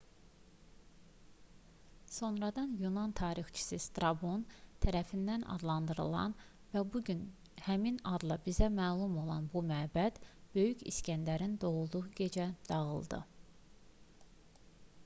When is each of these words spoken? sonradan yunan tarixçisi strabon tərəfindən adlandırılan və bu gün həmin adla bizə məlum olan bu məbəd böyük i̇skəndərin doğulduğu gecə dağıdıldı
sonradan 2.15 2.71
yunan 2.83 3.11
tarixçisi 3.19 3.77
strabon 3.85 4.45
tərəfindən 4.85 5.45
adlandırılan 5.57 6.33
və 6.77 6.83
bu 6.95 7.03
gün 7.11 7.21
həmin 7.67 8.01
adla 8.15 8.39
bizə 8.49 8.71
məlum 8.81 9.19
olan 9.27 9.51
bu 9.55 9.63
məbəd 9.75 10.19
böyük 10.59 10.85
i̇skəndərin 10.95 11.57
doğulduğu 11.67 12.03
gecə 12.25 12.49
dağıdıldı 12.73 13.25